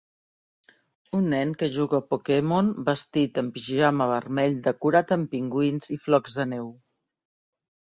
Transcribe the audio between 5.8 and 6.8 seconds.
i flocs de neu.